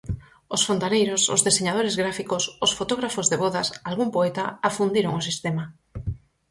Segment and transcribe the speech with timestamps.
[0.55, 5.63] Os fontaneiros, os deseñadores gráficos, os fotógrafos de vodas, algún poeta, afundiron o sistema.